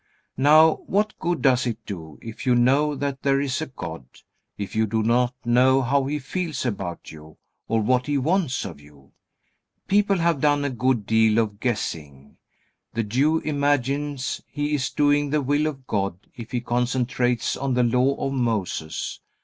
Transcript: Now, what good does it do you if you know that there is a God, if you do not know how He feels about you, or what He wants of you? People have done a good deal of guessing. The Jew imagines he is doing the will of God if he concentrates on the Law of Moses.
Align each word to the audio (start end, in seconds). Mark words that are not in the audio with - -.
Now, 0.37 0.77
what 0.87 1.13
good 1.19 1.43
does 1.43 1.67
it 1.67 1.77
do 1.85 2.17
you 2.23 2.27
if 2.27 2.43
you 2.47 2.55
know 2.55 2.95
that 2.95 3.21
there 3.21 3.39
is 3.39 3.61
a 3.61 3.67
God, 3.67 4.03
if 4.57 4.75
you 4.75 4.87
do 4.87 5.03
not 5.03 5.35
know 5.45 5.83
how 5.83 6.05
He 6.05 6.17
feels 6.17 6.65
about 6.65 7.11
you, 7.11 7.37
or 7.67 7.81
what 7.81 8.07
He 8.07 8.17
wants 8.17 8.65
of 8.65 8.81
you? 8.81 9.11
People 9.87 10.17
have 10.17 10.41
done 10.41 10.65
a 10.65 10.71
good 10.71 11.05
deal 11.05 11.37
of 11.37 11.59
guessing. 11.59 12.37
The 12.95 13.03
Jew 13.03 13.41
imagines 13.41 14.41
he 14.47 14.73
is 14.73 14.89
doing 14.89 15.29
the 15.29 15.39
will 15.43 15.67
of 15.67 15.85
God 15.85 16.17
if 16.35 16.49
he 16.49 16.61
concentrates 16.61 17.55
on 17.55 17.75
the 17.75 17.83
Law 17.83 18.15
of 18.15 18.33
Moses. 18.33 19.19